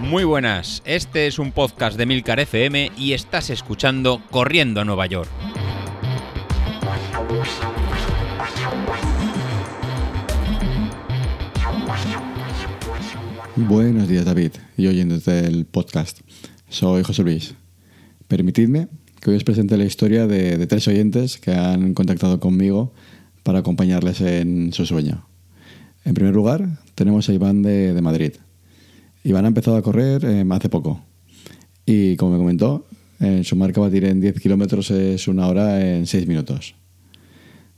Muy 0.00 0.24
buenas, 0.24 0.82
este 0.86 1.26
es 1.26 1.38
un 1.38 1.52
podcast 1.52 1.98
de 1.98 2.06
Milcar 2.06 2.40
FM 2.40 2.92
y 2.96 3.12
estás 3.12 3.50
escuchando 3.50 4.22
Corriendo 4.30 4.80
a 4.80 4.84
Nueva 4.86 5.06
York. 5.06 5.28
Buenos 13.56 14.08
días 14.08 14.24
David 14.24 14.52
y 14.76 14.86
oyentes 14.86 15.26
del 15.26 15.66
podcast. 15.66 16.20
Soy 16.70 17.02
José 17.02 17.22
Luis. 17.22 17.54
Permitidme 18.28 18.88
que 19.20 19.30
hoy 19.30 19.36
os 19.36 19.44
presente 19.44 19.76
la 19.76 19.84
historia 19.84 20.26
de, 20.26 20.66
tres 20.66 20.88
oyentes 20.88 21.38
que 21.38 21.52
han 21.52 21.92
contactado 21.92 22.40
conmigo 22.40 22.94
para 23.42 23.58
acompañarles 23.58 24.22
en 24.22 24.72
su 24.72 24.86
sueño. 24.86 25.27
En 26.04 26.14
primer 26.14 26.34
lugar, 26.34 26.68
tenemos 26.94 27.28
a 27.28 27.32
Iván 27.32 27.62
de 27.62 28.00
Madrid. 28.00 28.32
Iván 29.24 29.44
ha 29.44 29.48
empezado 29.48 29.76
a 29.76 29.82
correr 29.82 30.24
eh, 30.24 30.44
hace 30.50 30.68
poco. 30.68 31.02
Y 31.84 32.16
como 32.16 32.32
me 32.32 32.38
comentó, 32.38 32.86
en 33.20 33.44
su 33.44 33.56
marca 33.56 33.80
batir 33.80 34.04
en 34.04 34.20
10 34.20 34.40
kilómetros 34.40 34.90
es 34.90 35.28
una 35.28 35.48
hora 35.48 35.84
en 35.84 36.06
6 36.06 36.26
minutos. 36.26 36.74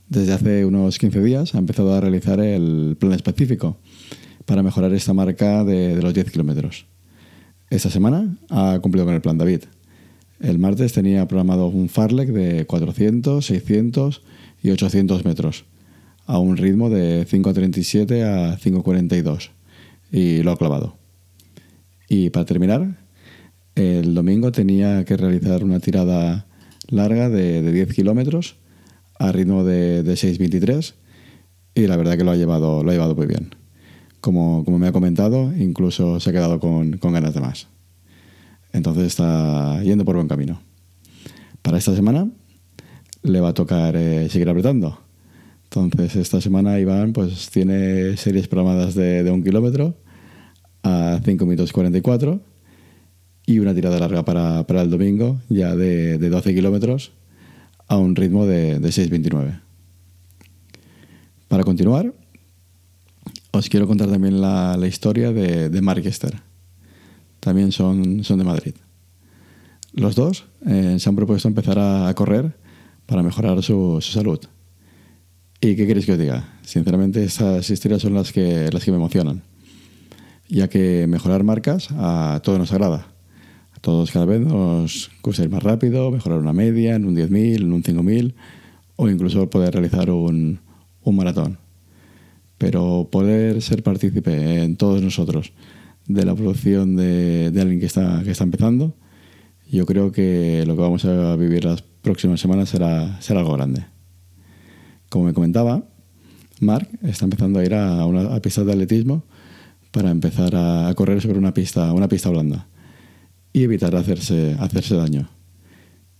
Desde 0.07 0.33
hace 0.33 0.65
unos 0.65 0.97
15 0.97 1.21
días 1.21 1.55
ha 1.55 1.57
empezado 1.57 1.93
a 1.93 2.01
realizar 2.01 2.39
el 2.39 2.95
plan 2.99 3.13
específico 3.13 3.77
para 4.45 4.63
mejorar 4.63 4.93
esta 4.93 5.13
marca 5.13 5.63
de, 5.63 5.95
de 5.95 6.01
los 6.01 6.13
10 6.13 6.31
kilómetros. 6.31 6.85
Esta 7.69 7.89
semana 7.89 8.37
ha 8.49 8.79
cumplido 8.81 9.05
con 9.05 9.15
el 9.15 9.21
plan 9.21 9.37
David. 9.37 9.63
El 10.39 10.59
martes 10.59 10.93
tenía 10.93 11.27
programado 11.27 11.67
un 11.67 11.89
Farlek 11.89 12.29
de 12.29 12.65
400, 12.65 13.45
600 13.45 14.21
y 14.63 14.71
800 14.71 15.25
metros, 15.25 15.65
a 16.25 16.39
un 16.39 16.57
ritmo 16.57 16.89
de 16.89 17.25
5.37 17.27 18.23
a 18.23 18.57
5.42, 18.57 19.49
y 20.11 20.43
lo 20.43 20.51
ha 20.51 20.57
clavado. 20.57 20.97
Y 22.07 22.29
para 22.29 22.45
terminar, 22.45 22.97
el 23.75 24.13
domingo 24.13 24.51
tenía 24.51 25.05
que 25.05 25.15
realizar 25.15 25.63
una 25.63 25.79
tirada 25.79 26.45
larga 26.89 27.29
de, 27.29 27.71
10 27.71 27.93
kilómetros 27.93 28.57
a 29.17 29.31
ritmo 29.31 29.63
de, 29.63 30.03
6.23 30.03 30.93
y 31.75 31.87
la 31.87 31.95
verdad 31.95 32.17
que 32.17 32.23
lo 32.23 32.31
ha 32.31 32.35
llevado, 32.35 32.83
lo 32.83 32.89
ha 32.89 32.93
llevado 32.93 33.15
muy 33.15 33.27
bien. 33.27 33.55
Como, 34.19 34.63
me 34.63 34.87
ha 34.87 34.91
comentado, 34.91 35.55
incluso 35.55 36.19
se 36.19 36.29
ha 36.29 36.33
quedado 36.33 36.59
con, 36.59 36.91
ganas 36.91 37.33
de 37.33 37.41
más. 37.41 37.67
Entonces 38.73 39.05
está 39.05 39.81
yendo 39.81 40.05
por 40.05 40.15
buen 40.15 40.27
camino. 40.27 40.61
Para 41.61 41.77
esta 41.77 41.95
semana 41.95 42.29
le 43.23 43.39
va 43.39 43.49
a 43.49 43.53
tocar 43.53 43.95
eh, 43.95 44.27
seguir 44.29 44.49
apretando. 44.49 44.99
Entonces 45.73 46.15
esta 46.17 46.41
semana 46.41 46.79
Iván 46.79 47.13
pues 47.13 47.49
tiene 47.49 48.17
series 48.17 48.47
programadas 48.47 48.93
de, 48.93 49.29
un 49.31 49.43
kilómetro 49.43 49.95
a 50.83 51.19
5 51.23 51.45
minutos 51.45 51.71
44 51.71 52.41
y 53.45 53.59
una 53.59 53.73
tirada 53.73 53.97
larga 53.99 54.25
para, 54.25 54.67
para 54.67 54.81
el 54.81 54.89
domingo 54.89 55.39
ya 55.49 55.75
de, 55.75 56.17
de 56.17 56.29
12 56.29 56.53
kilómetros 56.53 57.13
a 57.87 57.97
un 57.97 58.15
ritmo 58.15 58.45
de, 58.45 58.79
de 58.79 58.89
6.29. 58.89 59.61
Para 61.47 61.63
continuar, 61.63 62.13
os 63.51 63.67
quiero 63.67 63.87
contar 63.87 64.09
también 64.09 64.39
la, 64.39 64.77
historia 64.87 65.33
de, 65.33 65.69
de 65.69 65.81
Mark 65.81 66.03
También 67.41 67.71
son, 67.71 68.23
son 68.23 68.39
de 68.39 68.45
Madrid. 68.45 68.75
Los 69.93 70.15
dos 70.15 70.45
eh, 70.65 70.95
se 70.99 71.09
han 71.09 71.15
propuesto 71.17 71.49
empezar 71.49 71.77
a, 71.77 72.13
correr 72.13 72.55
para 73.05 73.23
mejorar 73.23 73.61
su, 73.61 73.99
salud. 73.99 74.39
¿Y 75.61 75.75
qué 75.75 75.87
queréis 75.87 76.05
que 76.05 76.13
os 76.13 76.17
diga? 76.17 76.49
Sinceramente, 76.63 77.23
esas 77.23 77.69
historias 77.69 78.01
son 78.01 78.15
las 78.15 78.31
que, 78.31 78.69
las 78.71 78.83
que 78.83 78.91
me 78.91 78.97
emocionan 78.97 79.43
ya 80.51 80.67
que 80.67 81.07
mejorar 81.07 81.43
marcas 81.43 81.87
a 81.91 82.41
todos 82.43 82.59
nos 82.59 82.73
agrada. 82.73 83.07
A 83.73 83.79
todos 83.79 84.11
cada 84.11 84.25
vez 84.25 84.41
nos 84.41 85.09
gusta 85.23 85.43
ir 85.43 85.49
más 85.49 85.63
rápido, 85.63 86.11
mejorar 86.11 86.39
una 86.39 86.53
media 86.53 86.95
en 86.95 87.05
un 87.05 87.15
10.000, 87.15 87.61
en 87.61 87.73
un 87.73 87.81
5.000 87.81 88.33
o 88.97 89.09
incluso 89.09 89.49
poder 89.49 89.73
realizar 89.73 90.11
un, 90.11 90.59
un 91.03 91.15
maratón. 91.15 91.57
Pero 92.57 93.07
poder 93.09 93.61
ser 93.61 93.81
partícipe 93.81 94.61
en 94.61 94.75
todos 94.75 95.01
nosotros 95.01 95.53
de 96.05 96.25
la 96.25 96.35
producción 96.35 96.97
de, 96.97 97.49
de, 97.49 97.61
alguien 97.61 97.79
que 97.79 97.85
está, 97.85 98.21
que 98.23 98.31
está 98.31 98.43
empezando, 98.43 98.93
yo 99.71 99.85
creo 99.85 100.11
que 100.11 100.65
lo 100.67 100.75
que 100.75 100.81
vamos 100.81 101.05
a 101.05 101.35
vivir 101.37 101.63
las 101.63 101.81
próximas 101.81 102.41
semanas 102.41 102.69
será, 102.69 103.19
será 103.21 103.39
algo 103.39 103.53
grande. 103.53 103.85
Como 105.11 105.25
me 105.25 105.33
comentaba, 105.33 105.83
Mark 106.61 106.87
está 107.01 107.25
empezando 107.25 107.59
a 107.59 107.65
ir 107.65 107.73
a, 107.73 108.05
una, 108.05 108.33
a 108.33 108.39
de 108.39 108.71
atletismo 108.71 109.25
para 109.91 110.09
empezar 110.09 110.55
a 110.55 110.93
correr 110.95 111.21
sobre 111.21 111.37
una 111.37 111.53
pista, 111.53 111.91
una 111.91 112.07
pista 112.07 112.29
blanda 112.29 112.69
y 113.51 113.63
evitar 113.63 113.93
hacerse, 113.93 114.55
daño. 114.95 115.29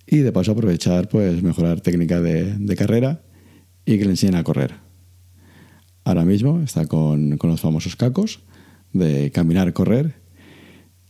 Y 0.06 0.18
de 0.18 0.34
paso 0.34 0.52
aprovechar, 0.52 1.08
pues 1.08 1.42
mejorar 1.42 1.80
técnica 1.80 2.20
de, 2.20 2.76
carrera 2.76 3.22
y 3.86 3.98
que 3.98 4.04
le 4.04 4.12
enseñen 4.12 4.36
a 4.36 4.44
correr. 4.44 4.74
Ahora 6.04 6.26
mismo 6.26 6.60
está 6.60 6.86
con, 6.86 7.40
los 7.42 7.62
famosos 7.62 7.96
cacos 7.96 8.42
de 8.92 9.32
caminar, 9.32 9.72
correr 9.72 10.16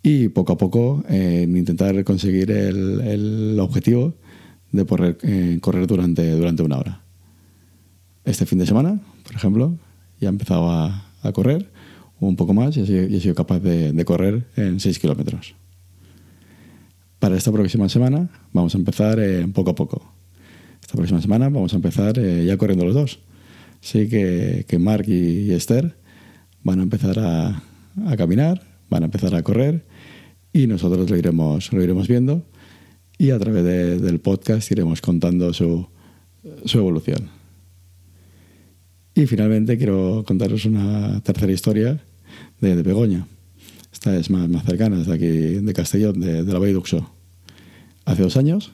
y 0.03 0.27
poco 0.27 0.53
a 0.53 0.57
poco 0.59 1.03
eh, 1.09 1.47
intentar 1.49 2.03
conseguir 2.03 2.51
el, 2.51 3.57
objetivo 3.59 4.19
de 4.71 4.85
poder 4.85 5.17
eh, 5.23 5.57
correr 5.59 5.87
durante, 5.87 6.29
durante 6.29 6.61
una 6.61 6.77
hora. 6.77 7.10
Este 8.25 8.45
fin 8.45 8.59
de 8.59 8.65
semana, 8.65 8.99
por 9.23 9.35
ejemplo, 9.35 9.77
ya 10.19 10.29
ha 10.29 10.31
empezado 10.31 10.69
a, 10.69 11.05
a 11.21 11.31
correr 11.31 11.69
un 12.21 12.35
poco 12.35 12.53
más 12.53 12.77
y 12.77 12.81
he 12.81 13.19
sido 13.19 13.35
capaz 13.35 13.59
de, 13.59 14.05
correr 14.05 14.45
en 14.55 14.79
6 14.79 14.99
kilómetros. 14.99 15.55
Para 17.19 17.35
esta 17.35 17.51
próxima 17.51 17.89
semana 17.89 18.29
vamos 18.53 18.75
a 18.75 18.77
empezar 18.77 19.19
eh, 19.19 19.47
poco 19.53 19.71
a 19.71 19.75
poco. 19.75 20.13
Esta 20.81 20.93
próxima 20.93 21.21
semana 21.21 21.49
vamos 21.49 21.73
a 21.73 21.75
empezar 21.75 22.17
eh, 22.19 22.45
ya 22.45 22.57
corriendo 22.57 22.85
los 22.85 22.93
dos. 22.93 23.19
Así 23.83 24.07
que, 24.07 24.65
que 24.67 24.77
Mark 24.77 25.05
y, 25.07 25.51
Esther 25.51 25.95
van 26.63 26.79
a 26.79 26.83
empezar 26.83 27.17
a, 27.19 27.63
caminar, 28.15 28.61
van 28.89 29.01
a 29.01 29.05
empezar 29.05 29.33
a 29.33 29.41
correr 29.41 29.83
y 30.53 30.67
nosotros 30.67 31.09
lo 31.09 31.17
iremos, 31.17 31.73
lo 31.73 31.83
iremos 31.83 32.07
viendo 32.07 32.45
y 33.17 33.31
a 33.31 33.39
través 33.39 33.63
del 34.01 34.19
podcast 34.19 34.71
iremos 34.71 35.01
contando 35.01 35.53
su, 35.53 35.87
su 36.65 36.77
evolución. 36.77 37.41
Y 39.21 39.27
finalmente 39.27 39.77
quiero 39.77 40.23
contaros 40.25 40.65
una 40.65 41.21
tercera 41.21 41.51
historia 41.51 41.99
de, 42.59 42.81
Begoña. 42.81 43.27
Esta 43.93 44.17
es 44.17 44.31
más, 44.31 44.49
cercana, 44.65 44.99
es 44.99 45.05
de 45.05 45.13
aquí, 45.13 45.27
de 45.63 45.73
Castellón, 45.73 46.19
de, 46.19 46.43
la 46.43 46.57
Valle. 46.57 46.81
Hace 48.05 48.23
dos 48.23 48.35
años 48.35 48.71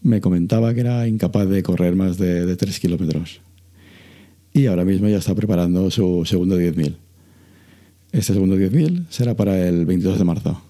me 0.00 0.20
comentaba 0.20 0.72
que 0.74 0.80
era 0.80 1.08
incapaz 1.08 1.48
de 1.48 1.64
correr 1.64 1.96
más 1.96 2.18
de, 2.18 2.46
de 2.46 2.54
3 2.54 2.78
kilómetros. 2.78 3.40
Y 4.52 4.66
ahora 4.66 4.84
mismo 4.84 5.08
ya 5.08 5.16
está 5.16 5.34
preparando 5.34 5.90
su 5.90 6.24
segundo 6.24 6.56
10.000. 6.56 6.94
Este 8.12 8.32
segundo 8.32 8.56
10.000 8.56 9.06
será 9.08 9.34
para 9.34 9.66
el 9.66 9.86
22 9.86 10.18
de 10.18 10.24
marzo. 10.24 10.62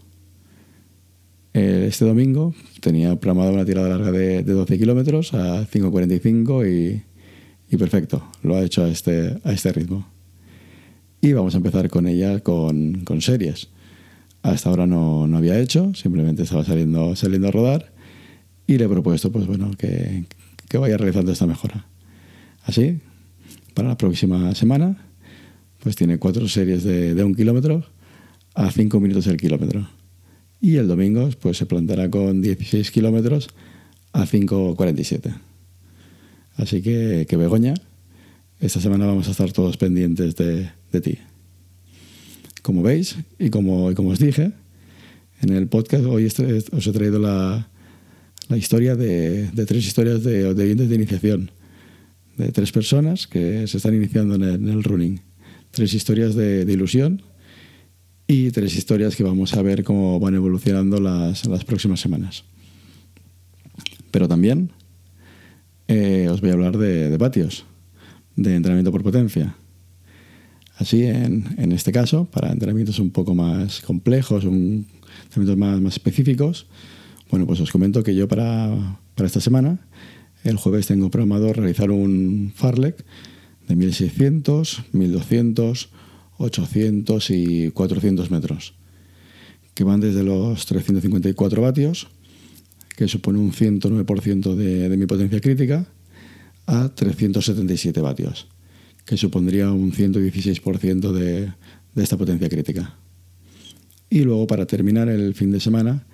Este 1.53 2.07
domingo 2.07 2.55
tenía 2.81 3.21
programada 3.21 3.53
una 3.53 3.67
tirada 3.67 3.91
larga 3.91 4.13
de, 4.13 4.43
de 4.43 4.53
12 4.55 4.79
kilómetros 4.79 5.35
a 5.35 5.67
5.45 5.67 6.67
y, 6.67 7.14
y 7.75 7.79
perfecto, 7.79 8.23
lo 8.43 8.57
ha 8.57 8.63
hecho 8.63 8.85
a 8.85 8.89
este, 8.89 9.39
a 9.43 9.53
este 9.53 9.73
ritmo 9.73 10.07
y 11.21 11.33
vamos 11.33 11.55
a 11.55 11.57
empezar 11.57 11.89
con 11.89 12.07
ella 12.07 12.41
con, 12.41 13.05
con 13.05 13.21
series. 13.21 13.69
Hasta 14.43 14.69
ahora 14.69 14.87
no, 14.87 15.27
no, 15.27 15.39
había 15.39 15.59
hecho, 15.59 15.93
simplemente 15.95 16.43
estaba 16.43 16.65
saliendo, 16.65 17.17
saliendo 17.17 17.49
a 17.49 17.51
rodar 17.51 17.93
y 18.67 18.79
le 18.79 18.85
he 18.85 18.89
propuesto 18.89 19.33
pues, 19.33 19.47
bueno, 19.47 19.71
que, 19.79 20.25
que 20.69 20.79
vaya 20.79 20.97
realizando 20.99 21.33
esta 21.33 21.47
mejora. 21.47 21.87
Así, 22.65 22.99
para 23.73 23.89
la 23.89 23.97
próxima 23.97 24.55
semana, 24.55 24.99
pues 25.83 25.97
tiene 25.97 26.19
cuatro 26.19 26.47
series 26.47 26.85
de, 26.85 27.15
de 27.15 27.25
un 27.25 27.35
kilómetro 27.35 27.85
a 28.55 28.71
cinco 28.71 29.01
minutos 29.01 29.27
el 29.27 29.39
kilómetro. 29.39 29.89
Y 30.61 30.77
el 30.77 30.89
domingo 30.89 31.29
pues, 31.41 31.57
se 31.57 31.67
plantará 31.67 32.09
con 32.11 32.41
16 32.41 32.91
kilómetros 32.91 33.49
a 34.13 34.27
5.47. 34.27 35.35
Así 36.57 36.83
que, 36.83 37.27
que 37.29 37.37
Begoña, 37.37 37.75
esta 38.61 38.81
semana 38.81 39.07
vamos 39.07 39.29
a 39.29 39.33
estar 39.33 39.53
todos 39.53 39.77
pendientes 39.77 40.37
de, 40.37 40.71
de 40.93 41.01
ti. 41.01 41.19
Como 42.63 42.83
veis, 42.83 43.17
y 43.39 43.51
como, 43.51 43.93
como 43.95 44.11
os 44.11 44.19
dije, 44.19 44.53
en 45.43 45.51
el 45.51 45.67
podcast 45.67 46.05
hoy 46.07 46.27
os 46.27 46.87
he 46.87 46.93
traído 46.93 47.19
la, 47.19 47.69
la 48.49 48.57
historia 48.57 48.97
de, 48.97 49.51
de, 49.51 49.67
tres 49.67 49.87
historias 49.87 50.23
de, 50.23 50.55
de 50.55 50.75
de 50.75 50.95
iniciación, 50.95 51.51
de 52.37 52.53
tres 52.53 52.73
personas 52.73 53.27
que 53.27 53.67
se 53.67 53.77
están 53.77 53.95
iniciando 53.95 54.37
en 54.37 54.43
el, 54.43 54.55
en 54.55 54.69
el 54.69 54.83
running. 54.83 55.21
Tres 55.71 55.93
historias 55.93 56.35
de, 56.35 56.65
de, 56.65 56.73
ilusión 56.73 57.23
y 58.27 58.51
tres 58.51 58.77
historias 58.77 59.17
que 59.17 59.25
vamos 59.25 59.55
a 59.55 59.63
ver 59.63 59.83
cómo 59.83 60.21
van 60.21 60.35
evolucionando 60.35 61.01
las, 61.01 61.47
las 61.47 61.65
próximas 61.65 62.01
semanas. 62.01 62.45
Pero 64.11 64.29
también 64.29 64.71
eh, 65.89 66.29
os 66.31 66.41
voy 66.41 66.51
a 66.51 66.55
hablar 66.55 66.79
de, 66.79 67.11
de 67.11 67.19
patios, 67.19 67.65
de 68.37 68.57
entrenamiento 68.57 68.93
por 68.93 69.03
potencia. 69.03 69.57
Así, 70.77 71.05
en, 71.05 71.55
en, 71.57 71.73
este 71.73 71.93
caso, 71.93 72.25
para 72.25 72.51
entrenamientos 72.51 72.99
un 72.99 73.11
poco 73.11 73.35
más 73.35 73.81
complejos, 73.81 74.45
entrenamientos 74.45 75.57
más, 75.57 75.81
más, 75.81 75.93
específicos, 75.95 76.67
bueno, 77.31 77.47
pues 77.47 77.61
os 77.61 77.71
comento 77.71 78.03
que 78.03 78.15
yo 78.15 78.27
para, 78.27 78.99
para, 79.15 79.27
esta 79.27 79.41
semana, 79.41 79.79
el 80.43 80.57
jueves 80.57 80.87
tengo 80.87 81.11
programado 81.11 81.53
realizar 81.53 81.91
un 81.91 82.53
Farlek 82.55 83.05
de 83.69 83.77
1600, 83.77 84.85
1200, 84.93 85.91
800 86.39 87.31
y 87.31 87.71
400 87.71 88.31
metros, 88.31 88.75
que 89.75 89.85
van 89.85 90.01
desde 90.01 90.25
los 90.25 90.67
354 90.67 91.63
vatios, 91.63 92.09
que 92.97 93.09
supone 93.09 93.39
un 93.39 93.53
109% 93.53 94.55
de, 94.55 94.89
de 94.89 94.97
mi 94.97 95.07
potencia 95.07 95.41
crítica, 95.41 95.87
a 96.67 96.89
377 96.95 98.01
vatios 98.01 98.49
que 99.05 99.17
supondría 99.17 99.71
un 99.71 99.93
116% 99.93 101.13
de, 101.13 101.53
de, 101.95 102.03
esta 102.03 102.17
potencia 102.17 102.49
crítica. 102.49 102.95
Y 104.09 104.21
luego, 104.21 104.47
para 104.47 104.67
terminar 104.67 105.09
el 105.09 105.35
fin 105.35 105.51
de 105.51 105.61
semana, 105.61 106.07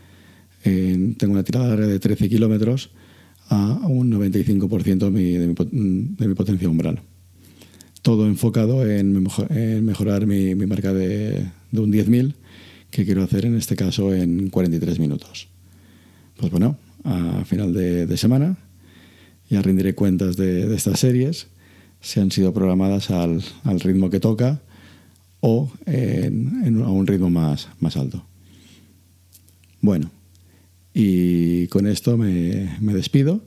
eh, 0.65 1.15
tengo 1.17 1.33
una 1.33 1.45
tirada 1.45 1.77
de 1.77 1.99
13 1.99 2.29
kilómetros 2.29 2.91
a 3.49 3.87
un 3.87 4.11
95% 4.13 4.99
de 4.99 5.11
mi, 5.11 5.33
de, 5.33 5.47
mi, 5.47 5.55
de 6.17 6.29
mi, 6.29 6.35
potencia 6.35 6.69
umbral. 6.69 7.01
Todo 8.03 8.27
enfocado 8.27 8.89
en, 8.89 9.27
en 9.51 9.85
mejorar 9.85 10.27
mi, 10.27 10.55
mi, 10.55 10.67
marca 10.67 10.93
de, 10.93 11.47
de 11.71 11.81
un 11.81 11.93
10.000, 11.93 12.35
que 12.91 13.05
quiero 13.05 13.23
hacer 13.23 13.45
en 13.47 13.57
este 13.57 13.77
caso 13.77 14.15
en 14.15 14.51
43 14.51 14.99
minutos. 14.99 15.49
Pues 16.41 16.51
bueno, 16.53 16.79
a 17.05 17.45
final 17.45 17.75
de, 17.75 18.07
de 18.07 18.17
semana 18.17 18.57
ya 19.51 19.61
rendiré 19.61 19.95
cuentas 19.95 20.39
de, 20.39 20.75
estas 20.75 20.99
series 20.99 21.49
si 22.01 22.19
han 22.19 22.31
sido 22.31 22.55
programadas 22.55 23.11
al, 23.11 23.43
ritmo 23.81 24.09
que 24.09 24.21
toca 24.21 24.63
o 25.41 25.71
a 25.87 26.91
un 26.91 27.07
ritmo 27.07 27.29
más, 27.29 27.69
más 27.79 27.99
alto. 27.99 28.25
Bueno, 29.83 30.11
y 30.95 31.67
con 31.67 31.87
esto 31.87 32.17
me, 32.17 32.75
me 32.81 32.95
despido 32.95 33.43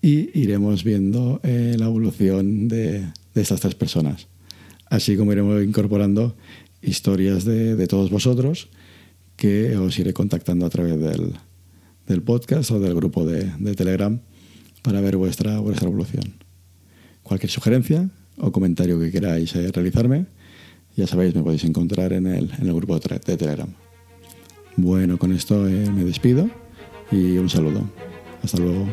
y 0.00 0.30
iremos 0.38 0.84
viendo 0.84 1.40
eh, 1.42 1.76
la 1.78 1.86
evolución 1.86 2.68
de, 2.68 3.00
de, 3.34 3.42
estas 3.42 3.60
tres 3.60 3.74
personas, 3.74 4.28
así 4.86 5.18
como 5.18 5.32
iremos 5.32 5.62
incorporando 5.62 6.34
historias 6.80 7.44
de, 7.44 7.76
de, 7.76 7.86
todos 7.86 8.10
vosotros 8.10 8.68
que 9.36 9.76
os 9.76 9.98
iré 9.98 10.14
contactando 10.14 10.64
a 10.64 10.70
través 10.70 10.98
del, 10.98 11.34
del 12.06 12.22
podcast 12.22 12.70
o 12.70 12.80
del 12.80 12.94
grupo 12.94 13.24
de, 13.24 13.44
Telegram 13.74 14.20
para 14.82 15.00
ver 15.00 15.16
vuestra, 15.16 15.58
vuestra 15.60 15.88
evolución. 15.88 16.34
Cualquier 17.22 17.50
sugerencia 17.50 18.10
o 18.38 18.50
comentario 18.50 18.98
que 18.98 19.10
queráis 19.10 19.54
eh, 19.54 19.70
realizarme, 19.72 20.26
ya 20.96 21.06
sabéis, 21.06 21.34
me 21.34 21.42
podéis 21.42 21.64
encontrar 21.64 22.12
en 22.12 22.26
el, 22.26 22.50
en 22.58 22.66
el 22.66 22.74
grupo 22.74 22.98
de, 22.98 23.20
de, 23.24 23.36
Telegram. 23.36 23.72
Bueno, 24.76 25.18
con 25.18 25.32
esto 25.32 25.68
eh, 25.68 25.90
me 25.90 26.04
despido 26.04 26.50
y 27.10 27.38
un 27.38 27.48
saludo. 27.48 27.88
Hasta 28.42 28.58
luego. 28.58 28.86